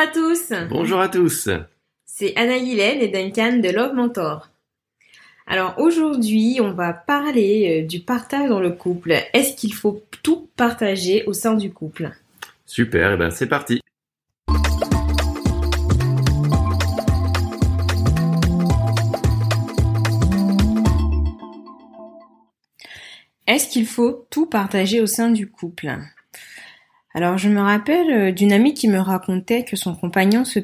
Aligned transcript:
Bonjour 0.00 0.08
à 0.08 0.14
tous. 0.14 0.52
Bonjour 0.70 1.00
à 1.00 1.08
tous. 1.10 1.48
C'est 2.06 2.34
Anna 2.34 2.56
Hélène 2.56 3.00
et 3.00 3.08
Duncan 3.08 3.58
de 3.58 3.68
Love 3.68 3.92
Mentor. 3.92 4.48
Alors 5.46 5.74
aujourd'hui, 5.76 6.58
on 6.62 6.72
va 6.72 6.94
parler 6.94 7.82
euh, 7.82 7.86
du 7.86 8.00
partage 8.00 8.48
dans 8.48 8.60
le 8.60 8.70
couple. 8.70 9.12
Est-ce 9.34 9.54
qu'il 9.54 9.74
faut 9.74 10.02
tout 10.22 10.48
partager 10.56 11.24
au 11.26 11.34
sein 11.34 11.52
du 11.52 11.70
couple? 11.70 12.12
Super, 12.64 13.12
et 13.12 13.16
ben 13.18 13.30
c'est 13.30 13.46
parti. 13.46 13.82
Est-ce 23.46 23.68
qu'il 23.68 23.86
faut 23.86 24.26
tout 24.30 24.46
partager 24.46 25.02
au 25.02 25.06
sein 25.06 25.30
du 25.30 25.50
couple? 25.50 25.98
Alors 27.12 27.38
je 27.38 27.48
me 27.48 27.60
rappelle 27.60 28.10
euh, 28.10 28.32
d'une 28.32 28.52
amie 28.52 28.74
qui 28.74 28.88
me 28.88 28.98
racontait 28.98 29.64
que 29.64 29.76
son 29.76 29.96
compagnon 29.96 30.44
se, 30.44 30.60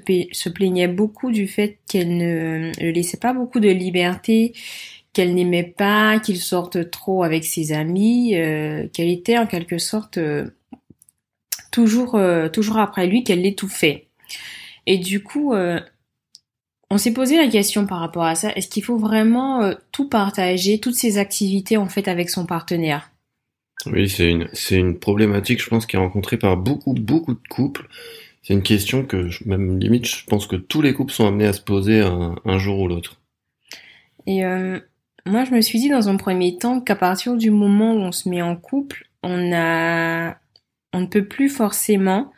plaignait 0.48 0.88
beaucoup 0.88 1.32
du 1.32 1.48
fait 1.48 1.78
qu'elle 1.88 2.16
ne 2.16 2.70
le 2.80 2.90
laissait 2.92 3.16
pas 3.16 3.32
beaucoup 3.32 3.58
de 3.58 3.68
liberté, 3.68 4.54
qu'elle 5.12 5.34
n'aimait 5.34 5.74
pas 5.76 6.20
qu'il 6.20 6.38
sorte 6.38 6.90
trop 6.90 7.24
avec 7.24 7.44
ses 7.44 7.72
amis, 7.72 8.36
euh, 8.36 8.86
qu'elle 8.92 9.08
était 9.08 9.38
en 9.38 9.46
quelque 9.46 9.78
sorte 9.78 10.18
euh, 10.18 10.50
toujours 11.72 12.18
toujours 12.52 12.78
après 12.78 13.06
lui, 13.06 13.22
qu'elle 13.24 13.42
l'étouffait. 13.42 14.06
Et 14.86 14.98
du 14.98 15.22
coup, 15.22 15.52
on 16.90 16.96
s'est 16.96 17.12
posé 17.12 17.36
la 17.36 17.48
question 17.48 17.86
par 17.86 17.98
rapport 18.00 18.24
à 18.24 18.34
ça. 18.34 18.50
Est-ce 18.52 18.68
qu'il 18.68 18.82
faut 18.82 18.96
vraiment 18.96 19.74
tout 19.92 20.08
partager, 20.08 20.80
toutes 20.80 20.94
ces 20.94 21.18
activités 21.18 21.76
en 21.76 21.88
fait 21.88 22.08
avec 22.08 22.30
son 22.30 22.46
partenaire? 22.46 23.10
Oui, 23.84 24.08
c'est 24.08 24.30
une, 24.30 24.48
c'est 24.52 24.76
une 24.76 24.98
problématique, 24.98 25.62
je 25.62 25.68
pense, 25.68 25.86
qui 25.86 25.96
est 25.96 25.98
rencontrée 25.98 26.38
par 26.38 26.56
beaucoup, 26.56 26.94
beaucoup 26.94 27.34
de 27.34 27.48
couples. 27.48 27.88
C'est 28.42 28.54
une 28.54 28.62
question 28.62 29.04
que, 29.04 29.28
même 29.44 29.78
limite, 29.78 30.06
je 30.06 30.24
pense 30.24 30.46
que 30.46 30.56
tous 30.56 30.80
les 30.80 30.94
couples 30.94 31.12
sont 31.12 31.26
amenés 31.26 31.46
à 31.46 31.52
se 31.52 31.60
poser 31.60 32.00
un, 32.00 32.58
jour 32.58 32.80
ou 32.80 32.88
l'autre. 32.88 33.20
Et 34.26 34.44
euh, 34.44 34.78
moi, 35.24 35.44
je 35.44 35.50
me 35.50 35.60
suis 35.60 35.80
dit 35.80 35.88
dans 35.88 36.08
un 36.08 36.16
premier 36.16 36.56
temps 36.56 36.80
qu'à 36.80 36.96
partir 36.96 37.36
du 37.36 37.50
moment 37.50 37.92
où 37.92 37.98
on 37.98 38.12
se 38.12 38.28
met 38.28 38.42
en 38.42 38.56
couple, 38.56 39.08
on 39.22 39.52
a, 39.52 40.36
on 40.92 41.00
ne 41.00 41.06
peut 41.06 41.24
plus 41.24 41.48
forcément 41.48 42.32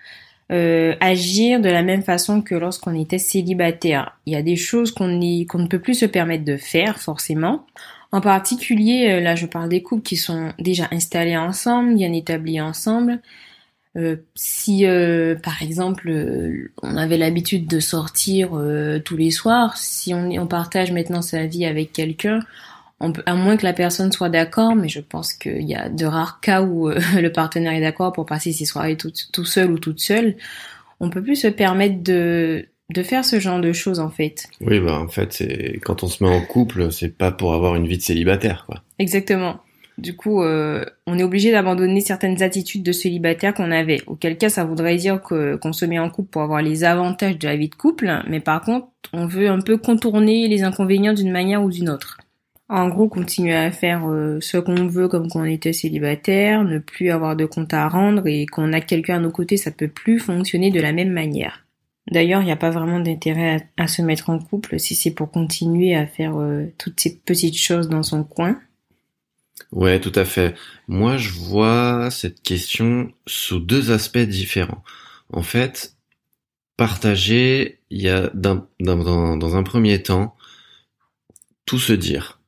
euh, 0.51 0.95
agir 1.01 1.61
de 1.61 1.69
la 1.69 1.83
même 1.83 2.03
façon 2.03 2.41
que 2.41 2.55
lorsqu'on 2.55 2.99
était 2.99 3.19
célibataire. 3.19 4.19
Il 4.25 4.33
y 4.33 4.37
a 4.37 4.43
des 4.43 4.57
choses 4.57 4.93
qu'on 4.93 5.21
qu'on 5.47 5.59
ne 5.59 5.67
peut 5.67 5.79
plus 5.79 5.95
se 5.95 6.07
permettre 6.07 6.45
de 6.45 6.57
faire 6.57 6.99
forcément. 6.99 7.67
En 8.11 8.21
particulier, 8.21 9.11
euh, 9.11 9.21
là 9.21 9.35
je 9.35 9.47
parle 9.47 9.69
des 9.69 9.83
couples 9.83 10.03
qui 10.03 10.17
sont 10.17 10.53
déjà 10.59 10.89
installés 10.91 11.37
ensemble, 11.37 11.95
bien 11.95 12.13
établis 12.13 12.61
ensemble. 12.61 13.21
Euh, 13.97 14.17
si 14.35 14.87
euh, 14.87 15.35
par 15.35 15.63
exemple 15.63 16.11
on 16.83 16.97
avait 16.97 17.17
l'habitude 17.17 17.67
de 17.67 17.81
sortir 17.81 18.51
tous 19.05 19.17
les 19.17 19.31
soirs, 19.31 19.77
si 19.77 20.15
on, 20.15 20.31
on, 20.31 20.47
partage 20.47 20.93
maintenant 20.93 21.23
sa 21.23 21.47
vie 21.47 21.67
avec 21.67 21.93
quelqu'un, 21.93 22.41
à 23.01 23.35
moins 23.35 23.57
que 23.57 23.65
la 23.65 23.73
personne 23.73 24.11
soit 24.13 24.29
d'accord, 24.29 24.75
mais 24.75 24.89
je 24.89 25.01
pense 25.01 25.33
qu'il 25.33 25.63
y 25.63 25.75
a 25.75 25.89
de 25.89 26.07
rares 26.07 26.41
cas 26.41 26.63
où 26.63 26.89
le 27.17 27.29
partenaire 27.29 27.73
est 27.73 27.81
d'accord 27.81 28.13
pour 28.13 28.27
passer 28.27 28.53
ses 28.53 28.65
soirées 28.65 28.97
tout, 28.97 29.13
tout 29.33 29.45
seul 29.45 29.71
ou 29.71 29.79
toute 29.79 30.01
seule, 30.01 30.37
on 31.01 31.11
peut 31.11 31.23
plus 31.23 31.37
se 31.37 31.49
permettre 31.49 32.03
de 32.03 32.69
de 32.91 33.03
faire 33.03 33.25
ce 33.25 33.39
genre 33.39 33.61
de 33.61 33.73
choses 33.73 34.01
en 34.01 34.11
fait. 34.11 34.49
Oui, 34.61 34.81
bah 34.81 34.99
en 34.99 35.09
fait, 35.09 35.33
c'est 35.33 35.79
quand 35.83 36.03
on 36.03 36.09
se 36.09 36.25
met 36.25 36.31
en 36.31 36.41
couple, 36.41 36.91
c'est 36.91 37.17
pas 37.17 37.31
pour 37.31 37.55
avoir 37.55 37.75
une 37.75 37.87
vie 37.87 37.99
de 37.99 38.03
célibataire, 38.03 38.65
quoi. 38.67 38.83
Exactement. 38.99 39.61
Du 39.99 40.15
coup, 40.15 40.43
euh, 40.43 40.85
on 41.09 41.19
est 41.19 41.25
obligé 41.25 41.51
d'abandonner 41.51 42.01
certaines 42.01 42.41
attitudes 42.41 42.85
de 42.85 42.93
célibataire 42.93 43.53
qu'on 43.53 43.73
avait. 43.73 44.01
Auquel 44.07 44.39
cas, 44.39 44.49
ça 44.49 44.65
voudrait 44.65 44.97
dire 44.97 45.21
que 45.21 45.57
qu'on 45.57 45.73
se 45.73 45.85
met 45.85 45.99
en 45.99 46.09
couple 46.09 46.31
pour 46.31 46.43
avoir 46.43 46.63
les 46.63 46.85
avantages 46.85 47.37
de 47.37 47.49
la 47.49 47.57
vie 47.57 47.69
de 47.69 47.75
couple, 47.75 48.23
mais 48.29 48.39
par 48.39 48.63
contre, 48.63 48.87
on 49.13 49.27
veut 49.27 49.49
un 49.49 49.61
peu 49.61 49.77
contourner 49.77 50.47
les 50.47 50.63
inconvénients 50.63 51.15
d'une 51.15 51.33
manière 51.33 51.65
ou 51.65 51.71
d'une 51.71 51.91
autre. 51.91 52.19
En 52.69 52.89
gros, 52.89 53.09
continuer 53.09 53.57
à 53.57 53.71
faire 53.73 54.09
euh, 54.09 54.39
ce 54.41 54.59
qu'on 54.59 54.87
veut 54.87 55.09
comme 55.09 55.29
quand 55.29 55.41
on 55.41 55.45
était 55.45 55.73
célibataire, 55.73 56.63
ne 56.65 56.79
plus 56.79 57.11
avoir 57.11 57.35
de 57.35 57.47
compte 57.47 57.75
à 57.75 57.89
rendre 57.89 58.27
et 58.27 58.47
qu'on 58.47 58.73
a 58.73 58.81
quelqu'un 58.81 59.17
à 59.17 59.21
nos 59.21 59.31
côtés, 59.31 59.57
ça 59.57 59.71
peut 59.71 59.89
plus 59.89 60.21
fonctionner 60.21 60.71
de 60.71 60.81
la 60.81 60.93
même 60.93 61.11
manière. 61.11 61.65
D'ailleurs, 62.11 62.41
il 62.41 62.47
n'y 62.47 62.53
a 62.53 62.57
pas 62.57 62.71
vraiment 62.71 63.01
d'intérêt 63.01 63.69
à, 63.77 63.87
se 63.87 64.03
mettre 64.03 64.31
en 64.31 64.39
couple 64.39 64.79
si 64.79 64.95
c'est 64.95 65.11
pour 65.11 65.31
continuer 65.31 65.95
à 65.95 66.07
faire 66.07 66.37
euh, 66.39 66.67
toutes 66.79 67.01
ces 67.01 67.19
petites 67.19 67.59
choses 67.59 67.89
dans 67.89 68.03
son 68.03 68.25
coin. 68.25 68.59
Ouais, 69.73 70.01
tout 70.01 70.13
à 70.15 70.25
fait. 70.25 70.55
Moi, 70.87 71.19
je 71.19 71.31
vois 71.31 72.11
cette 72.11 72.43
question 72.43 73.13
sous 73.27 73.59
deux 73.59 73.91
aspects 73.91 74.19
différents. 74.19 74.83
En 75.31 75.43
fait, 75.43 75.97
partager, 76.77 77.81
il 77.91 78.01
y 78.01 78.09
a 78.09 78.31
dans, 78.35 78.67
un 78.81 79.63
premier 79.63 80.03
temps 80.03 80.35
tout 81.67 81.79
se 81.79 81.93
dire. 81.93 82.41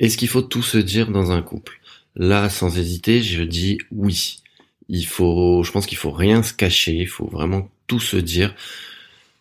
Est-ce 0.00 0.16
qu'il 0.16 0.28
faut 0.28 0.42
tout 0.42 0.62
se 0.62 0.78
dire 0.78 1.10
dans 1.10 1.32
un 1.32 1.42
couple? 1.42 1.80
Là, 2.14 2.48
sans 2.48 2.78
hésiter, 2.78 3.22
je 3.22 3.42
dis 3.42 3.78
oui. 3.90 4.40
Il 4.88 5.04
faut, 5.04 5.62
je 5.62 5.72
pense 5.72 5.86
qu'il 5.86 5.98
faut 5.98 6.12
rien 6.12 6.42
se 6.42 6.54
cacher. 6.54 6.94
Il 6.94 7.08
faut 7.08 7.26
vraiment 7.26 7.68
tout 7.88 8.00
se 8.00 8.16
dire. 8.16 8.54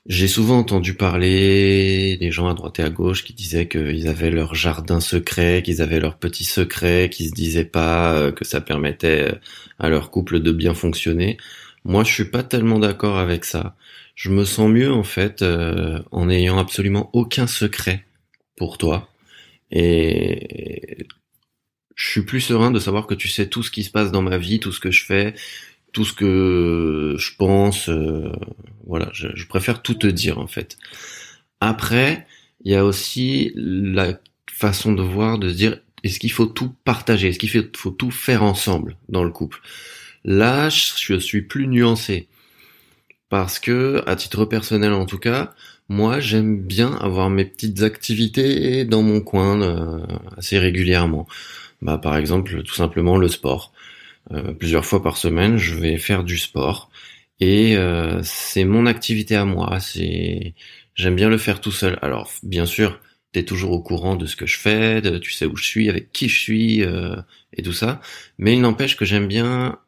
J'ai 0.07 0.29
souvent 0.29 0.59
entendu 0.59 0.93
parler 0.93 2.15
des 2.17 2.31
gens 2.31 2.47
à 2.47 2.53
droite 2.53 2.79
et 2.79 2.83
à 2.83 2.89
gauche 2.89 3.25
qui 3.25 3.33
disaient 3.33 3.67
qu'ils 3.67 4.07
avaient 4.07 4.31
leur 4.31 4.55
jardin 4.55 5.01
secret, 5.01 5.61
qu'ils 5.63 5.81
avaient 5.81 5.99
leur 5.99 6.17
petit 6.17 6.45
secret, 6.45 7.09
qu'ils 7.11 7.27
se 7.27 7.33
disaient 7.33 7.65
pas 7.65 8.13
euh, 8.13 8.31
que 8.31 8.45
ça 8.45 8.61
permettait 8.61 9.33
euh, 9.33 9.35
à 9.79 9.89
leur 9.89 10.09
couple 10.09 10.39
de 10.39 10.51
bien 10.53 10.73
fonctionner. 10.73 11.37
Moi, 11.83 12.05
je 12.05 12.13
suis 12.13 12.25
pas 12.25 12.43
tellement 12.43 12.79
d'accord 12.79 13.17
avec 13.17 13.43
ça. 13.43 13.75
Je 14.15 14.29
me 14.29 14.45
sens 14.45 14.69
mieux 14.69 14.91
en 14.93 15.03
fait 15.03 15.41
euh, 15.41 16.01
en 16.11 16.29
ayant 16.29 16.57
absolument 16.57 17.09
aucun 17.11 17.45
secret 17.45 18.05
pour 18.55 18.77
toi. 18.77 19.09
Et 19.71 21.05
je 21.95 22.07
suis 22.09 22.23
plus 22.23 22.41
serein 22.41 22.71
de 22.71 22.79
savoir 22.79 23.07
que 23.07 23.13
tu 23.13 23.27
sais 23.27 23.47
tout 23.47 23.63
ce 23.63 23.71
qui 23.71 23.83
se 23.83 23.91
passe 23.91 24.11
dans 24.11 24.21
ma 24.21 24.37
vie, 24.37 24.61
tout 24.61 24.71
ce 24.71 24.79
que 24.79 24.91
je 24.91 25.03
fais, 25.03 25.33
tout 25.93 26.05
ce 26.05 26.13
que 26.13 27.15
je 27.17 27.35
pense. 27.37 27.89
Euh, 27.89 28.31
voilà, 28.85 29.09
je, 29.13 29.45
préfère 29.47 29.81
tout 29.81 29.95
te 29.95 30.07
dire 30.07 30.39
en 30.39 30.47
fait. 30.47 30.77
Après, 31.59 32.25
il 32.63 32.71
y 32.71 32.75
a 32.75 32.85
aussi 32.85 33.51
la 33.55 34.19
façon 34.51 34.93
de 34.93 35.01
voir, 35.01 35.39
de 35.39 35.49
se 35.49 35.55
dire, 35.55 35.79
est-ce 36.03 36.19
qu'il 36.19 36.31
faut 36.31 36.45
tout 36.45 36.73
partager? 36.83 37.29
Est-ce 37.29 37.39
qu'il 37.39 37.49
faut, 37.49 37.91
tout 37.91 38.11
faire 38.11 38.43
ensemble 38.43 38.97
dans 39.09 39.23
le 39.23 39.31
couple? 39.31 39.59
Là, 40.23 40.69
je 40.69 41.17
suis 41.17 41.41
plus 41.41 41.67
nuancé. 41.67 42.27
Parce 43.29 43.59
que, 43.59 44.03
à 44.07 44.15
titre 44.15 44.45
personnel 44.45 44.93
en 44.93 45.05
tout 45.05 45.17
cas, 45.17 45.53
moi 45.89 46.19
j'aime 46.19 46.61
bien 46.61 46.93
avoir 46.95 47.29
mes 47.29 47.45
petites 47.45 47.81
activités 47.81 48.85
dans 48.85 49.01
mon 49.01 49.19
coin 49.21 49.61
euh, 49.61 50.05
assez 50.37 50.59
régulièrement. 50.59 51.27
Bah, 51.81 51.97
par 51.97 52.17
exemple, 52.17 52.63
tout 52.63 52.73
simplement 52.73 53.17
le 53.17 53.27
sport. 53.27 53.73
Euh, 54.31 54.53
plusieurs 54.53 54.85
fois 54.85 55.01
par 55.01 55.17
semaine, 55.17 55.57
je 55.57 55.75
vais 55.75 55.97
faire 55.97 56.23
du 56.23 56.37
sport 56.37 56.89
et 57.39 57.77
euh, 57.77 58.21
c'est 58.23 58.65
mon 58.65 58.85
activité 58.85 59.35
à 59.35 59.45
moi. 59.45 59.79
C'est 59.79 60.53
j'aime 60.95 61.15
bien 61.15 61.29
le 61.29 61.37
faire 61.37 61.61
tout 61.61 61.71
seul. 61.71 61.97
Alors 62.01 62.31
bien 62.43 62.65
sûr, 62.65 62.99
t'es 63.31 63.43
toujours 63.43 63.71
au 63.71 63.81
courant 63.81 64.15
de 64.15 64.25
ce 64.25 64.35
que 64.35 64.45
je 64.45 64.57
fais, 64.57 65.01
de, 65.01 65.17
tu 65.17 65.31
sais 65.31 65.45
où 65.45 65.55
je 65.55 65.65
suis, 65.65 65.89
avec 65.89 66.11
qui 66.11 66.29
je 66.29 66.39
suis 66.39 66.83
euh, 66.83 67.15
et 67.53 67.63
tout 67.63 67.73
ça. 67.73 68.01
Mais 68.37 68.53
il 68.53 68.61
n'empêche 68.61 68.97
que 68.97 69.05
j'aime 69.05 69.27
bien 69.27 69.79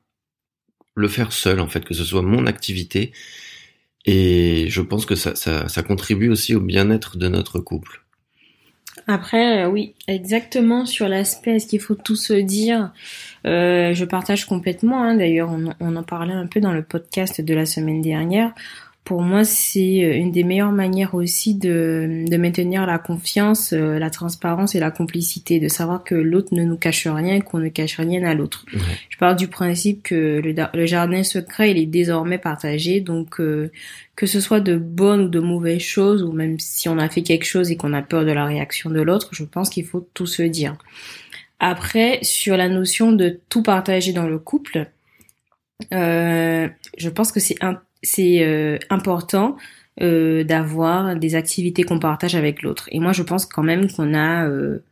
le 0.95 1.07
faire 1.07 1.33
seul 1.33 1.59
en 1.59 1.67
fait, 1.67 1.85
que 1.85 1.93
ce 1.93 2.03
soit 2.03 2.21
mon 2.21 2.45
activité. 2.45 3.11
Et 4.05 4.67
je 4.69 4.81
pense 4.81 5.05
que 5.05 5.15
ça, 5.15 5.35
ça, 5.35 5.67
ça 5.67 5.83
contribue 5.83 6.29
aussi 6.29 6.55
au 6.55 6.61
bien-être 6.61 7.17
de 7.17 7.27
notre 7.27 7.59
couple. 7.59 8.03
Après, 9.11 9.63
euh, 9.63 9.67
oui, 9.67 9.95
exactement 10.07 10.85
sur 10.85 11.09
l'aspect, 11.09 11.55
est-ce 11.55 11.65
qu'il 11.65 11.79
faut 11.79 11.95
tout 11.95 12.15
se 12.15 12.33
dire 12.33 12.91
euh, 13.47 13.95
Je 13.95 14.05
partage 14.05 14.45
complètement. 14.45 15.01
Hein, 15.01 15.15
D'ailleurs, 15.15 15.49
on, 15.49 15.73
on, 15.79 15.95
en 15.95 16.03
parlait 16.03 16.35
un 16.35 16.45
peu 16.45 16.59
dans 16.59 16.73
le 16.73 16.83
podcast 16.83 17.41
de 17.41 17.53
la 17.55 17.65
semaine 17.65 18.03
dernière 18.03 18.53
pour 19.09 19.23
moi, 19.23 19.43
c'est 19.43 20.03
euh, 20.03 20.13
une 20.13 20.29
des 20.29 20.43
meilleures 20.43 20.71
manières 20.71 21.15
aussi 21.15 21.55
de, 21.55 22.25
de 22.29 22.37
maintenir 22.37 22.85
la 22.85 22.99
confiance, 22.99 23.73
euh, 23.73 23.97
la 23.97 24.11
transparence 24.11 24.75
et 24.75 24.79
la 24.79 24.91
complicité, 24.91 25.59
de 25.59 25.67
savoir 25.67 26.03
que 26.03 26.13
l'autre 26.13 26.53
ne 26.53 26.63
nous 26.63 26.77
cache 26.77 27.07
rien 27.07 27.37
et 27.37 27.41
qu'on 27.41 27.57
ne 27.57 27.69
cache 27.69 27.97
rien 27.97 28.23
à 28.23 28.35
l'autre. 28.35 28.67
Je 29.09 29.17
parle 29.17 29.35
du 29.35 29.47
principe 29.47 30.03
que 30.03 30.39
le, 30.43 30.85
jardin 30.85 31.23
secret, 31.23 31.71
il 31.71 31.79
est 31.79 31.87
désormais 31.87 32.37
partagé, 32.37 33.01
donc 33.01 33.39
euh, 33.39 33.71
que 34.15 34.27
ce 34.27 34.39
soit 34.39 34.59
de 34.59 34.77
bonnes 34.77 35.21
ou 35.21 35.27
de 35.27 35.39
mauvaises 35.39 35.81
choses, 35.81 36.21
ou 36.21 36.31
même 36.31 36.59
si 36.59 36.87
on 36.87 36.99
a 36.99 37.09
fait 37.09 37.23
quelque 37.23 37.45
chose 37.45 37.71
et 37.71 37.77
qu'on 37.77 37.93
a 37.93 38.03
peur 38.03 38.25
de 38.25 38.31
la 38.31 38.45
réaction 38.45 38.91
de 38.91 39.01
l'autre, 39.01 39.29
je 39.31 39.43
pense 39.43 39.71
qu'il 39.71 39.87
faut 39.87 40.07
tout 40.13 40.27
se 40.27 40.43
dire. 40.43 40.77
Après, 41.59 42.19
sur 42.21 42.57
la 42.57 42.69
notion 42.69 43.11
de 43.11 43.39
tout 43.49 43.63
partager 43.63 44.13
dans 44.13 44.27
le 44.27 44.37
couple, 44.37 44.85
euh, 45.93 46.67
je 46.95 47.09
pense 47.09 47.31
que 47.31 47.39
c'est 47.39 47.63
un 47.63 47.81
c'est 48.01 48.43
euh, 48.43 48.77
important 48.89 49.57
euh, 50.01 50.43
d'avoir 50.43 51.15
des 51.15 51.35
activités 51.35 51.83
qu'on 51.83 51.99
partage 51.99 52.35
avec 52.35 52.61
l'autre. 52.61 52.87
Et 52.91 52.99
moi, 52.99 53.11
je 53.11 53.23
pense 53.23 53.45
quand 53.45 53.63
même 53.63 53.91
qu'on 53.91 54.13
a 54.13 54.47
euh, 54.47 54.83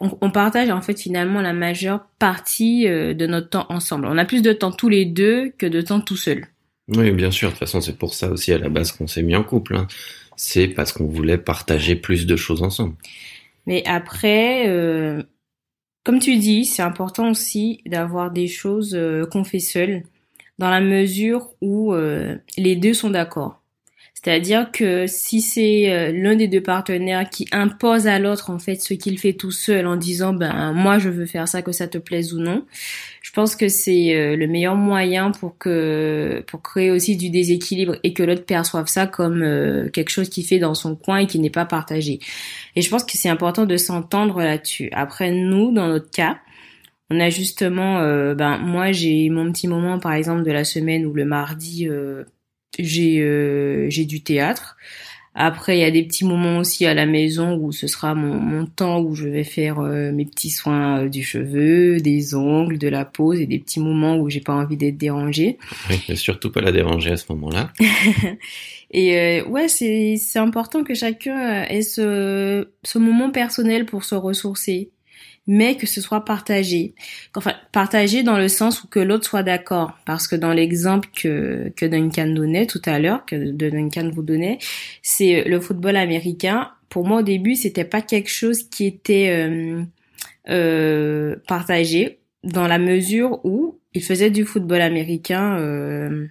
on, 0.00 0.30
partage 0.30 0.70
en 0.70 0.82
fait 0.82 1.00
finalement 1.00 1.40
la 1.40 1.52
majeure 1.52 2.04
partie 2.18 2.84
de 2.84 3.26
notre 3.26 3.48
temps 3.48 3.66
ensemble. 3.68 4.06
On 4.06 4.18
a 4.18 4.24
plus 4.24 4.42
de 4.42 4.52
temps 4.52 4.72
tous 4.72 4.88
les 4.88 5.04
deux 5.04 5.50
que 5.56 5.66
de 5.66 5.80
temps 5.80 6.00
tout 6.00 6.16
seul. 6.16 6.48
Oui, 6.88 7.12
bien 7.12 7.30
sûr. 7.30 7.48
De 7.48 7.52
toute 7.52 7.60
façon, 7.60 7.80
c'est 7.80 7.96
pour 7.96 8.12
ça 8.12 8.28
aussi 8.28 8.52
à 8.52 8.58
la 8.58 8.68
base 8.68 8.90
qu'on 8.90 9.06
s'est 9.06 9.22
mis 9.22 9.36
en 9.36 9.44
couple. 9.44 9.76
Hein. 9.76 9.86
C'est 10.36 10.66
parce 10.66 10.92
qu'on 10.92 11.06
voulait 11.06 11.38
partager 11.38 11.94
plus 11.94 12.26
de 12.26 12.34
choses 12.34 12.64
ensemble. 12.64 12.96
Mais 13.66 13.84
après, 13.86 14.66
comme 16.02 16.18
tu 16.18 16.38
dis, 16.38 16.64
c'est 16.64 16.82
important 16.82 17.30
aussi 17.30 17.80
d'avoir 17.86 18.32
des 18.32 18.48
choses 18.48 18.98
qu'on 19.30 19.44
fait 19.44 19.60
seul, 19.60 20.02
dans 20.58 20.70
la 20.70 20.80
mesure 20.80 21.50
où 21.60 21.92
euh, 21.92 22.36
les 22.56 22.76
deux 22.76 22.94
sont 22.94 23.10
d'accord. 23.10 23.64
C'est-à-dire 24.24 24.72
que 24.72 25.06
si 25.06 25.42
c'est 25.42 25.92
euh, 25.92 26.10
l'un 26.10 26.34
des 26.34 26.48
deux 26.48 26.62
partenaires 26.62 27.28
qui 27.28 27.46
impose 27.52 28.06
à 28.06 28.18
l'autre 28.18 28.48
en 28.48 28.58
fait 28.58 28.76
ce 28.76 28.94
qu'il 28.94 29.18
fait 29.18 29.34
tout 29.34 29.50
seul 29.50 29.86
en 29.86 29.96
disant 29.96 30.32
ben 30.32 30.72
moi 30.72 30.98
je 30.98 31.10
veux 31.10 31.26
faire 31.26 31.46
ça 31.46 31.60
que 31.60 31.72
ça 31.72 31.88
te 31.88 31.98
plaise 31.98 32.32
ou 32.32 32.40
non, 32.40 32.64
je 33.20 33.32
pense 33.32 33.54
que 33.54 33.68
c'est 33.68 34.16
euh, 34.16 34.34
le 34.34 34.46
meilleur 34.46 34.76
moyen 34.76 35.30
pour 35.30 35.58
que 35.58 36.42
pour 36.46 36.62
créer 36.62 36.90
aussi 36.90 37.18
du 37.18 37.28
déséquilibre 37.28 37.96
et 38.02 38.14
que 38.14 38.22
l'autre 38.22 38.46
perçoive 38.46 38.86
ça 38.86 39.06
comme 39.06 39.42
euh, 39.42 39.90
quelque 39.90 40.10
chose 40.10 40.30
qui 40.30 40.42
fait 40.42 40.58
dans 40.58 40.74
son 40.74 40.96
coin 40.96 41.18
et 41.18 41.26
qui 41.26 41.38
n'est 41.38 41.50
pas 41.50 41.66
partagé. 41.66 42.18
Et 42.76 42.80
je 42.80 42.88
pense 42.88 43.04
que 43.04 43.18
c'est 43.18 43.28
important 43.28 43.66
de 43.66 43.76
s'entendre 43.76 44.38
là-dessus. 44.38 44.88
Après 44.92 45.32
nous 45.32 45.70
dans 45.70 45.88
notre 45.88 46.10
cas, 46.10 46.38
on 47.10 47.20
a 47.20 47.30
justement, 47.30 48.00
ben 48.34 48.58
moi 48.58 48.92
j'ai 48.92 49.28
mon 49.28 49.52
petit 49.52 49.68
moment 49.68 49.98
par 49.98 50.14
exemple 50.14 50.42
de 50.42 50.50
la 50.50 50.64
semaine 50.64 51.04
où 51.06 51.12
le 51.12 51.24
mardi 51.24 51.88
j'ai 52.78 53.20
euh, 53.20 53.88
j'ai 53.90 54.04
du 54.04 54.22
théâtre. 54.22 54.76
Après, 55.36 55.76
il 55.76 55.80
y 55.80 55.84
a 55.84 55.90
des 55.90 56.04
petits 56.04 56.24
moments 56.24 56.58
aussi 56.58 56.86
à 56.86 56.94
la 56.94 57.06
maison 57.06 57.56
où 57.56 57.72
ce 57.72 57.88
sera 57.88 58.14
mon, 58.14 58.34
mon 58.34 58.66
temps 58.66 59.00
où 59.00 59.16
je 59.16 59.26
vais 59.26 59.42
faire 59.42 59.80
euh, 59.80 60.12
mes 60.12 60.26
petits 60.26 60.50
soins 60.50 61.00
euh, 61.00 61.08
du 61.08 61.24
cheveu, 61.24 61.98
des 61.98 62.36
ongles, 62.36 62.78
de 62.78 62.86
la 62.86 63.04
pose 63.04 63.40
et 63.40 63.46
des 63.46 63.58
petits 63.58 63.80
moments 63.80 64.16
où 64.16 64.30
j'ai 64.30 64.38
pas 64.40 64.52
envie 64.52 64.76
d'être 64.76 64.96
dérangée. 64.96 65.58
Oui, 65.90 66.16
surtout 66.16 66.52
pas 66.52 66.60
la 66.60 66.70
déranger 66.70 67.10
à 67.10 67.16
ce 67.16 67.24
moment-là. 67.32 67.72
et 68.92 69.42
ouais, 69.42 69.66
c'est 69.66 70.14
c'est 70.18 70.38
important 70.38 70.84
que 70.84 70.94
chacun 70.94 71.64
ait 71.64 71.82
ce 71.82 72.68
ce 72.84 72.98
moment 72.98 73.30
personnel 73.30 73.86
pour 73.86 74.04
se 74.04 74.14
ressourcer 74.14 74.92
mais 75.46 75.76
que 75.76 75.86
ce 75.86 76.00
soit 76.00 76.24
partagé. 76.24 76.94
Enfin, 77.34 77.52
partagé 77.72 78.22
dans 78.22 78.38
le 78.38 78.48
sens 78.48 78.82
où 78.82 78.88
que 78.88 79.00
l'autre 79.00 79.26
soit 79.26 79.42
d'accord. 79.42 79.92
Parce 80.06 80.26
que 80.26 80.36
dans 80.36 80.52
l'exemple 80.52 81.08
que, 81.14 81.72
que 81.76 81.84
Duncan 81.86 82.28
donnait 82.28 82.66
tout 82.66 82.82
à 82.86 82.98
l'heure, 82.98 83.24
que 83.26 83.50
Duncan 83.50 84.10
vous 84.12 84.22
donnait, 84.22 84.58
c'est 85.02 85.44
le 85.44 85.60
football 85.60 85.96
américain. 85.96 86.70
Pour 86.88 87.06
moi, 87.06 87.20
au 87.20 87.22
début, 87.22 87.56
c'était 87.56 87.84
pas 87.84 88.00
quelque 88.00 88.30
chose 88.30 88.68
qui 88.68 88.86
était 88.86 89.28
euh, 89.30 89.82
euh, 90.48 91.36
partagé 91.46 92.18
dans 92.42 92.66
la 92.66 92.78
mesure 92.78 93.40
où 93.44 93.78
il 93.94 94.02
faisait 94.02 94.30
du 94.30 94.44
football 94.44 94.80
américain 94.80 95.58
euh, 95.58 96.26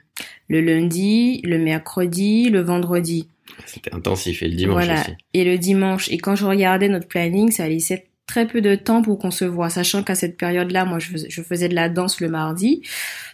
le 0.47 0.62
lundi, 0.62 1.41
le 1.44 1.57
mercredi, 1.57 2.50
le 2.50 2.62
vendredi. 2.62 3.27
C'était 3.65 3.94
intensif 3.94 4.41
et 4.41 4.47
le 4.47 4.56
dimanche 4.56 4.86
voilà. 4.86 5.01
aussi. 5.01 5.12
Et 5.33 5.44
le 5.44 5.57
dimanche. 5.57 6.09
Et 6.09 6.18
quand 6.18 6.36
je 6.36 6.45
regardais 6.45 6.89
notre 6.89 7.07
planning, 7.07 7.51
ça 7.51 7.68
laissait 7.68 8.07
très 8.25 8.47
peu 8.47 8.61
de 8.61 8.75
temps 8.75 9.01
pour 9.01 9.19
qu'on 9.19 9.31
se 9.31 9.45
voit, 9.45 9.69
sachant 9.69 10.01
qu'à 10.01 10.15
cette 10.15 10.37
période-là, 10.37 10.85
moi, 10.85 10.97
je 10.99 11.41
faisais, 11.41 11.67
de 11.67 11.75
la 11.75 11.89
danse 11.89 12.21
le 12.21 12.29
mardi. 12.29 12.81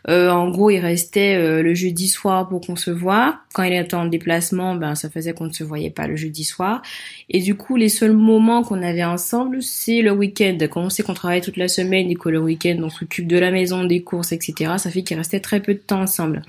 Euh, 0.08 0.30
en 0.30 0.50
gros, 0.50 0.72
il 0.72 0.80
restait 0.80 1.36
euh, 1.36 1.62
le 1.62 1.76
jeudi 1.76 2.08
soir 2.08 2.50
pour 2.50 2.62
qu'on 2.62 2.76
se 2.76 2.90
voit. 2.90 3.40
Quand 3.54 3.64
il 3.64 3.74
était 3.74 3.96
en 3.96 4.06
déplacement, 4.06 4.76
ben 4.76 4.96
ça 4.96 5.10
faisait 5.10 5.34
qu'on 5.34 5.46
ne 5.46 5.54
se 5.54 5.64
voyait 5.64 5.90
pas 5.90 6.08
le 6.08 6.16
jeudi 6.16 6.44
soir. 6.44 6.82
Et 7.30 7.40
du 7.40 7.56
coup, 7.56 7.76
les 7.76 7.90
seuls 7.90 8.14
moments 8.14 8.64
qu'on 8.64 8.82
avait 8.82 9.04
ensemble, 9.04 9.62
c'est 9.62 10.02
le 10.02 10.12
week-end. 10.12 10.58
Quand 10.70 10.82
on 10.82 10.90
sait 10.90 11.04
qu'on 11.04 11.14
travaille 11.14 11.42
toute 11.42 11.58
la 11.58 11.68
semaine 11.68 12.10
et 12.10 12.16
que 12.16 12.30
le 12.30 12.40
week-end 12.40 12.78
on 12.84 12.90
s'occupe 12.90 13.28
de 13.28 13.38
la 13.38 13.52
maison, 13.52 13.84
des 13.84 14.02
courses, 14.02 14.32
etc. 14.32 14.74
Ça 14.78 14.90
fait 14.90 15.04
qu'il 15.04 15.18
restait 15.18 15.40
très 15.40 15.62
peu 15.62 15.74
de 15.74 15.80
temps 15.80 16.02
ensemble. 16.02 16.42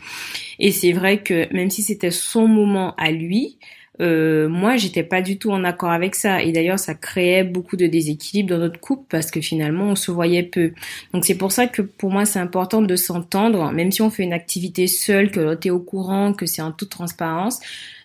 Et 0.58 0.72
c'est 0.72 0.93
vrai 0.93 1.22
que 1.22 1.52
même 1.54 1.70
si 1.70 1.82
c'était 1.82 2.10
son 2.10 2.48
moment 2.48 2.94
à 2.96 3.10
lui, 3.10 3.58
euh, 4.00 4.49
moi 4.49 4.76
j'étais 4.76 5.02
pas 5.02 5.23
du 5.23 5.38
tout 5.38 5.50
en 5.50 5.64
accord 5.64 5.91
avec 5.91 6.14
ça. 6.14 6.43
Et 6.43 6.52
d'ailleurs 6.52 6.79
ça 6.79 6.94
créait 6.94 7.44
beaucoup 7.44 7.76
de 7.76 7.87
déséquilibre 7.87 8.50
dans 8.50 8.58
notre 8.58 8.81
couple 8.81 9.05
parce 9.08 9.31
que 9.31 9.41
finalement 9.41 9.91
on 9.91 9.94
se 9.94 10.11
voyait 10.11 10.43
peu. 10.43 10.73
Donc 11.12 11.25
c'est 11.25 11.37
pour 11.37 11.52
ça 11.52 11.67
que 11.67 11.82
pour 11.82 12.11
moi 12.11 12.25
c'est 12.25 12.38
important 12.38 12.82
de 12.82 12.97
s'entendre 12.97 13.70
même 13.73 13.93
si 13.93 14.02
on 14.02 14.11
fait 14.11 14.23
une 14.23 14.32
activité 14.32 14.87
seule 14.87 15.31
que 15.31 15.41
l'autre 15.41 15.67
est 15.67 15.70
au 15.70 15.81
courant 15.81 16.32
que 16.32 16.47
c'est 16.47 16.62
en 16.62 16.73
toute 16.73 16.91
transparence 16.91 17.61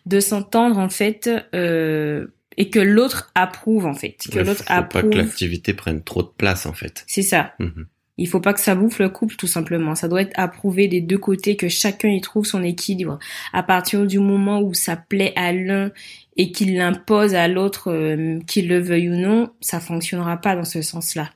de 0.06 0.20
s'entendre 0.20 0.78
en 0.78 0.90
fait 0.90 1.30
euh, 1.54 2.28
et 2.58 2.70
que 2.70 2.80
l'autre 2.80 3.32
approuve 3.36 3.86
en 3.86 3.94
fait. 3.94 4.18
Que 4.32 4.40
l'autre 4.40 4.64
approuve 4.68 5.02
pas 5.04 5.10
que 5.10 5.18
l'activité 5.18 5.74
prenne 5.74 6.04
trop 6.04 6.24
de 6.24 6.32
place 6.38 6.66
en 6.66 6.74
fait. 6.74 7.04
C'est 7.08 7.22
ça. 7.22 7.54
Mhm. 7.60 7.88
Il 8.18 8.30
faut 8.30 8.40
pas 8.40 8.54
que 8.54 8.62
ça 8.62 8.76
bouffe 8.76 9.00
le 9.00 9.10
couple 9.10 9.36
tout 9.36 9.48
simplement. 9.48 9.94
Ça 9.96 10.08
doit 10.08 10.22
être 10.22 10.34
approuvé 10.36 10.88
des 10.88 11.02
deux 11.02 11.18
côtés, 11.18 11.58
que 11.58 11.68
chacun 11.68 12.10
y 12.10 12.22
trouve 12.22 12.46
son 12.46 12.64
équilibre. 12.64 13.20
À 13.52 13.62
partir 13.62 14.06
du 14.06 14.20
moment 14.20 14.62
où 14.62 14.74
ça 14.74 14.96
plaît 14.96 15.34
à 15.36 15.52
l'un 15.52 15.92
et 16.38 16.52
qu'il 16.52 16.76
l'impose 16.76 17.36
à 17.36 17.48
l'autre, 17.48 17.92
euh, 17.92 18.40
qu'il 18.48 18.70
le 18.70 18.80
veuille 18.80 19.10
ou 19.10 19.16
non, 19.16 19.50
ça 19.60 19.80
fonctionnera 19.80 20.38
pas 20.38 20.56
dans 20.56 20.64
ce 20.64 20.82
sens-là. 20.82 21.30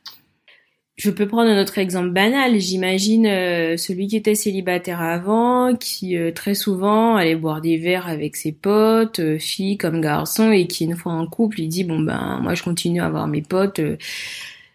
Je 0.95 1.11
peux 1.11 1.27
prendre 1.27 1.49
un 1.49 1.61
autre 1.61 1.77
exemple 1.77 2.09
banal. 2.09 2.59
J'imagine 2.59 3.25
euh, 3.25 3.77
celui 3.77 4.07
qui 4.07 4.17
était 4.17 4.35
célibataire 4.35 5.01
avant, 5.01 5.75
qui 5.75 6.17
euh, 6.17 6.31
très 6.31 6.55
souvent 6.55 7.15
allait 7.15 7.37
boire 7.37 7.61
des 7.61 7.77
verres 7.77 8.07
avec 8.07 8.35
ses 8.35 8.51
potes, 8.51 9.37
filles 9.37 9.77
comme 9.77 10.01
garçons, 10.01 10.51
et 10.51 10.67
qui 10.67 10.85
une 10.85 10.95
fois 10.95 11.13
en 11.13 11.25
couple, 11.25 11.61
il 11.61 11.69
dit 11.69 11.85
bon 11.85 11.99
ben 11.99 12.39
moi 12.41 12.53
je 12.53 12.63
continue 12.63 13.01
à 13.01 13.05
avoir 13.05 13.27
mes 13.27 13.41
potes 13.41 13.79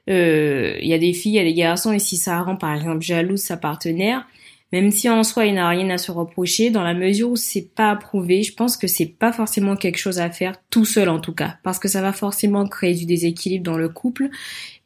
il 0.06 0.86
y 0.86 0.94
a 0.94 0.98
des 0.98 1.12
filles, 1.12 1.32
il 1.32 1.36
y 1.36 1.40
a 1.40 1.44
des 1.44 1.54
garçons, 1.54 1.92
et 1.92 1.98
si 1.98 2.16
ça 2.16 2.40
rend 2.42 2.56
par 2.56 2.74
exemple 2.74 3.02
jalouse 3.02 3.40
sa 3.40 3.56
partenaire, 3.56 4.26
même 4.72 4.90
si 4.90 5.08
en 5.08 5.22
soi 5.22 5.46
il 5.46 5.54
n'a 5.54 5.68
rien 5.68 5.88
à 5.90 5.98
se 5.98 6.10
reprocher, 6.10 6.70
dans 6.70 6.82
la 6.82 6.94
mesure 6.94 7.30
où 7.30 7.36
c'est 7.36 7.74
pas 7.74 7.90
approuvé, 7.92 8.42
je 8.42 8.54
pense 8.54 8.76
que 8.76 8.88
c'est 8.88 9.06
pas 9.06 9.32
forcément 9.32 9.76
quelque 9.76 9.98
chose 9.98 10.18
à 10.18 10.30
faire 10.30 10.56
tout 10.68 10.84
seul 10.84 11.08
en 11.08 11.20
tout 11.20 11.32
cas, 11.32 11.58
parce 11.62 11.78
que 11.78 11.86
ça 11.86 12.02
va 12.02 12.12
forcément 12.12 12.66
créer 12.66 12.94
du 12.94 13.06
déséquilibre 13.06 13.64
dans 13.64 13.78
le 13.78 13.88
couple 13.88 14.30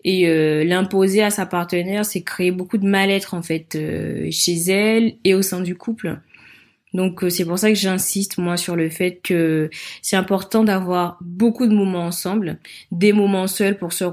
et 0.04 0.28
euh, 0.28 0.62
l'imposer 0.62 1.22
à 1.22 1.30
sa 1.30 1.46
partenaire, 1.46 2.04
c'est 2.04 2.22
créer 2.22 2.50
beaucoup 2.50 2.78
de 2.78 2.86
mal-être 2.86 3.34
en 3.34 3.42
fait 3.42 3.76
euh, 3.76 4.28
chez 4.30 4.56
elle 4.70 5.14
et 5.24 5.34
au 5.34 5.42
sein 5.42 5.60
du 5.60 5.74
couple. 5.74 6.20
Donc 6.94 7.22
euh, 7.22 7.30
c'est 7.30 7.44
pour 7.44 7.58
ça 7.58 7.68
que 7.68 7.76
j'insiste 7.76 8.38
moi 8.38 8.56
sur 8.56 8.76
le 8.76 8.88
fait 8.88 9.20
que 9.22 9.70
c'est 10.02 10.16
important 10.16 10.64
d'avoir 10.64 11.18
beaucoup 11.20 11.66
de 11.66 11.74
moments 11.74 12.06
ensemble, 12.06 12.58
des 12.92 13.12
moments 13.12 13.46
seuls 13.46 13.76
pour 13.76 13.92
se, 13.92 14.04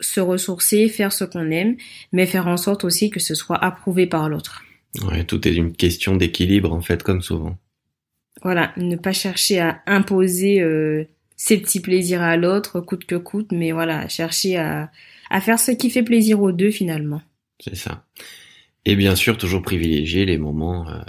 se 0.00 0.20
ressourcer, 0.20 0.88
faire 0.88 1.12
ce 1.12 1.24
qu'on 1.24 1.50
aime, 1.50 1.76
mais 2.12 2.26
faire 2.26 2.46
en 2.48 2.56
sorte 2.56 2.84
aussi 2.84 3.10
que 3.10 3.20
ce 3.20 3.34
soit 3.34 3.62
approuvé 3.62 4.06
par 4.06 4.28
l'autre. 4.28 4.62
Ouais, 5.08 5.24
tout 5.24 5.46
est 5.46 5.54
une 5.54 5.72
question 5.72 6.16
d'équilibre 6.16 6.72
en 6.72 6.80
fait, 6.80 7.02
comme 7.02 7.22
souvent. 7.22 7.56
Voilà, 8.42 8.72
ne 8.76 8.96
pas 8.96 9.12
chercher 9.12 9.60
à 9.60 9.82
imposer 9.86 10.60
euh, 10.60 11.04
ses 11.36 11.58
petits 11.58 11.80
plaisirs 11.80 12.22
à 12.22 12.36
l'autre 12.36 12.80
coûte 12.80 13.04
que 13.04 13.16
coûte, 13.16 13.50
mais 13.52 13.72
voilà, 13.72 14.08
chercher 14.08 14.56
à, 14.56 14.90
à 15.30 15.40
faire 15.40 15.58
ce 15.58 15.70
qui 15.72 15.90
fait 15.90 16.02
plaisir 16.02 16.40
aux 16.40 16.52
deux 16.52 16.70
finalement. 16.70 17.22
C'est 17.60 17.76
ça. 17.76 18.04
Et 18.84 18.94
bien 18.94 19.16
sûr, 19.16 19.36
toujours 19.36 19.62
privilégier 19.62 20.26
les 20.26 20.38
moments 20.38 20.88
euh, 20.88 21.00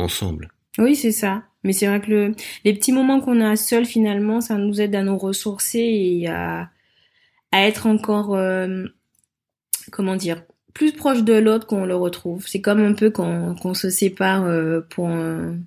ensemble. 0.00 0.50
Oui, 0.78 0.96
c'est 0.96 1.12
ça. 1.12 1.42
Mais 1.62 1.72
c'est 1.72 1.86
vrai 1.86 2.00
que 2.00 2.10
le, 2.10 2.34
les 2.64 2.72
petits 2.72 2.92
moments 2.92 3.20
qu'on 3.20 3.40
a 3.40 3.56
seuls, 3.56 3.84
finalement, 3.84 4.40
ça 4.40 4.56
nous 4.56 4.80
aide 4.80 4.94
à 4.94 5.02
nous 5.02 5.18
ressourcer 5.18 5.78
et 5.78 6.28
à, 6.28 6.70
à 7.52 7.66
être 7.66 7.86
encore, 7.86 8.34
euh, 8.34 8.84
comment 9.90 10.16
dire, 10.16 10.42
plus 10.72 10.92
proche 10.92 11.22
de 11.22 11.34
l'autre 11.34 11.66
qu'on 11.66 11.84
le 11.84 11.96
retrouve. 11.96 12.46
C'est 12.46 12.60
comme 12.60 12.80
un 12.80 12.94
peu 12.94 13.10
quand, 13.10 13.54
qu'on 13.56 13.74
se 13.74 13.90
sépare 13.90 14.44
euh, 14.44 14.80
pour 14.88 15.08
un, 15.08 15.58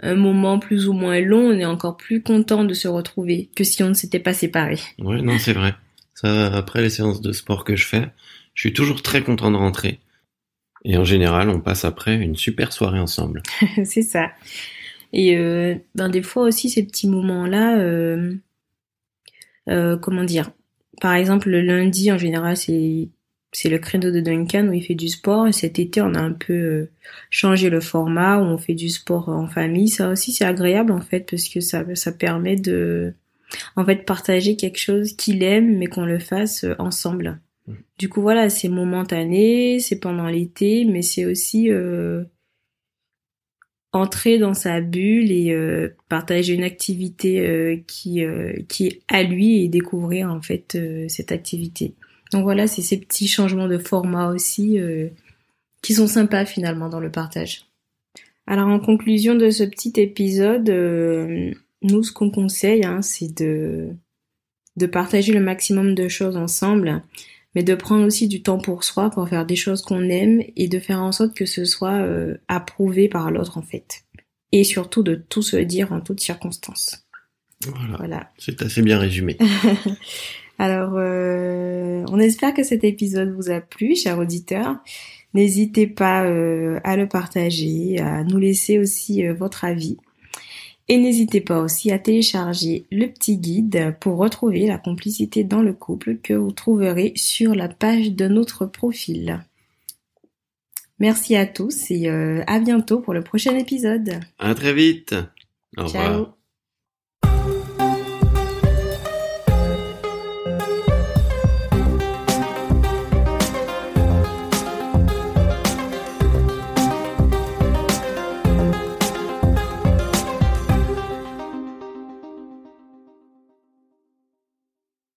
un, 0.00 0.14
moment 0.14 0.58
plus 0.58 0.88
ou 0.88 0.92
moins 0.92 1.20
long, 1.20 1.48
on 1.48 1.58
est 1.58 1.64
encore 1.66 1.96
plus 1.96 2.22
content 2.22 2.64
de 2.64 2.74
se 2.74 2.88
retrouver 2.88 3.50
que 3.54 3.64
si 3.64 3.82
on 3.82 3.88
ne 3.90 3.94
s'était 3.94 4.20
pas 4.20 4.34
séparés. 4.34 4.80
Oui, 4.98 5.22
non, 5.22 5.38
c'est 5.38 5.52
vrai. 5.52 5.74
Ça, 6.14 6.46
après 6.56 6.80
les 6.80 6.90
séances 6.90 7.20
de 7.20 7.32
sport 7.32 7.64
que 7.64 7.76
je 7.76 7.86
fais, 7.86 8.08
je 8.54 8.60
suis 8.60 8.72
toujours 8.72 9.02
très 9.02 9.22
content 9.22 9.50
de 9.50 9.56
rentrer. 9.56 9.98
Et 10.84 10.96
en 10.96 11.04
général, 11.04 11.48
on 11.48 11.60
passe 11.60 11.84
après 11.84 12.14
une 12.14 12.36
super 12.36 12.72
soirée 12.72 12.98
ensemble. 12.98 13.42
c'est 13.84 14.02
ça. 14.02 14.30
Et 15.12 15.36
euh, 15.36 15.76
ben 15.94 16.08
des 16.08 16.22
fois 16.22 16.44
aussi 16.44 16.68
ces 16.68 16.84
petits 16.84 17.08
moments-là, 17.08 17.78
euh, 17.78 18.34
euh, 19.68 19.96
comment 19.96 20.24
dire? 20.24 20.50
Par 21.00 21.14
exemple, 21.14 21.48
le 21.48 21.60
lundi 21.60 22.12
en 22.12 22.18
général, 22.18 22.56
c'est 22.56 23.08
c'est 23.54 23.68
le 23.68 23.78
créneau 23.78 24.10
de 24.10 24.20
Duncan 24.20 24.66
où 24.68 24.72
il 24.72 24.82
fait 24.82 24.96
du 24.96 25.08
sport. 25.08 25.46
Et 25.46 25.52
cet 25.52 25.78
été, 25.78 26.02
on 26.02 26.14
a 26.14 26.20
un 26.20 26.32
peu 26.32 26.52
euh, 26.52 26.90
changé 27.30 27.70
le 27.70 27.80
format 27.80 28.38
où 28.38 28.42
on 28.42 28.58
fait 28.58 28.74
du 28.74 28.88
sport 28.88 29.28
en 29.28 29.46
famille. 29.46 29.88
Ça 29.88 30.10
aussi, 30.10 30.32
c'est 30.32 30.44
agréable 30.44 30.92
en 30.92 31.00
fait 31.00 31.20
parce 31.30 31.48
que 31.48 31.60
ça 31.60 31.84
ça 31.94 32.12
permet 32.12 32.56
de 32.56 33.14
en 33.76 33.84
fait 33.84 34.04
partager 34.04 34.56
quelque 34.56 34.78
chose 34.78 35.14
qu'il 35.14 35.42
aime, 35.42 35.78
mais 35.78 35.86
qu'on 35.86 36.04
le 36.04 36.18
fasse 36.18 36.64
euh, 36.64 36.74
ensemble. 36.78 37.40
Du 37.98 38.08
coup, 38.08 38.20
voilà, 38.20 38.50
c'est 38.50 38.68
momentané, 38.68 39.80
c'est 39.80 39.98
pendant 39.98 40.26
l'été, 40.26 40.84
mais 40.84 41.02
c'est 41.02 41.24
aussi 41.24 41.70
euh, 41.70 42.24
entrer 43.92 44.38
dans 44.38 44.54
sa 44.54 44.80
bulle 44.80 45.30
et 45.30 45.52
euh, 45.52 45.96
partager 46.08 46.54
une 46.54 46.64
activité 46.64 47.46
euh, 47.46 47.76
qui, 47.86 48.22
qui 48.68 48.86
est 48.86 49.02
à 49.08 49.22
lui 49.22 49.62
et 49.62 49.68
découvrir 49.68 50.30
en 50.30 50.42
fait 50.42 50.78
cette 51.08 51.32
activité. 51.32 51.94
Donc 52.32 52.42
voilà, 52.42 52.66
c'est 52.66 52.82
ces 52.82 52.98
petits 52.98 53.28
changements 53.28 53.68
de 53.68 53.78
format 53.78 54.30
aussi 54.30 54.78
qui 55.82 55.94
sont 55.94 56.06
sympas 56.06 56.46
finalement 56.46 56.88
dans 56.88 57.00
le 57.00 57.10
partage. 57.10 57.66
Alors 58.46 58.68
en 58.68 58.78
conclusion 58.78 59.34
de 59.34 59.50
ce 59.50 59.64
petit 59.64 59.92
épisode, 59.96 60.68
euh, 60.68 61.52
nous 61.82 62.02
ce 62.02 62.12
qu'on 62.12 62.30
conseille, 62.30 62.84
hein, 62.84 63.02
c'est 63.02 63.34
de 63.38 63.90
de 64.76 64.86
partager 64.86 65.32
le 65.32 65.40
maximum 65.40 65.94
de 65.94 66.08
choses 66.08 66.36
ensemble, 66.36 67.02
mais 67.54 67.62
de 67.62 67.74
prendre 67.74 68.04
aussi 68.04 68.28
du 68.28 68.42
temps 68.42 68.58
pour 68.58 68.84
soi, 68.84 69.10
pour 69.10 69.28
faire 69.28 69.46
des 69.46 69.56
choses 69.56 69.82
qu'on 69.82 70.08
aime 70.08 70.42
et 70.56 70.68
de 70.68 70.78
faire 70.78 71.02
en 71.02 71.12
sorte 71.12 71.34
que 71.34 71.46
ce 71.46 71.64
soit 71.64 72.02
euh, 72.02 72.36
approuvé 72.48 73.08
par 73.08 73.30
l'autre 73.30 73.58
en 73.58 73.62
fait. 73.62 74.04
Et 74.52 74.64
surtout 74.64 75.02
de 75.02 75.14
tout 75.14 75.42
se 75.42 75.56
dire 75.56 75.92
en 75.92 76.00
toutes 76.00 76.20
circonstances. 76.20 77.06
Voilà. 77.66 77.96
Voilà. 77.96 78.30
C'est 78.38 78.62
assez 78.62 78.82
bien 78.82 78.98
résumé. 78.98 79.36
Alors, 80.58 80.92
euh, 80.96 82.04
on 82.08 82.20
espère 82.20 82.54
que 82.54 82.62
cet 82.62 82.84
épisode 82.84 83.34
vous 83.34 83.50
a 83.50 83.60
plu, 83.60 83.96
chers 83.96 84.18
auditeurs. 84.18 84.76
N'hésitez 85.32 85.88
pas 85.88 86.24
euh, 86.24 86.78
à 86.84 86.96
le 86.96 87.08
partager, 87.08 87.98
à 87.98 88.22
nous 88.22 88.38
laisser 88.38 88.78
aussi 88.78 89.26
votre 89.28 89.64
avis. 89.64 89.96
Et 90.88 90.98
n'hésitez 90.98 91.40
pas 91.40 91.60
aussi 91.60 91.90
à 91.90 91.98
télécharger 91.98 92.86
le 92.90 93.06
petit 93.06 93.38
guide 93.38 93.96
pour 94.00 94.18
retrouver 94.18 94.66
la 94.66 94.78
complicité 94.78 95.42
dans 95.42 95.62
le 95.62 95.72
couple 95.72 96.18
que 96.18 96.34
vous 96.34 96.52
trouverez 96.52 97.12
sur 97.16 97.54
la 97.54 97.68
page 97.68 98.12
de 98.12 98.28
notre 98.28 98.66
profil. 98.66 99.42
Merci 100.98 101.36
à 101.36 101.46
tous 101.46 101.90
et 101.90 102.08
euh, 102.08 102.42
à 102.46 102.60
bientôt 102.60 103.00
pour 103.00 103.14
le 103.14 103.22
prochain 103.22 103.56
épisode. 103.56 104.20
À 104.38 104.54
très 104.54 104.74
vite. 104.74 105.14
Au 105.76 105.84
revoir. 105.84 106.36